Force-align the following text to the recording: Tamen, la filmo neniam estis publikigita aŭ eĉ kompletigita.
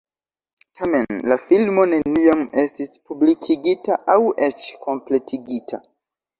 Tamen, 0.79 1.19
la 1.31 1.37
filmo 1.41 1.85
neniam 1.91 2.41
estis 2.63 2.91
publikigita 3.11 4.01
aŭ 4.17 4.19
eĉ 4.51 4.69
kompletigita. 4.89 5.85